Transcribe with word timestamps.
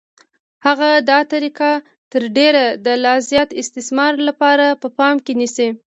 هغه 0.65 0.89
دا 1.09 1.19
طریقه 1.33 1.71
تر 2.11 2.23
ډېره 2.37 2.65
د 2.85 2.87
لا 3.03 3.15
زیات 3.29 3.49
استثمار 3.61 4.13
لپاره 4.27 4.65
په 4.81 4.87
پام 4.97 5.15
کې 5.25 5.33
نیسي 5.39 5.67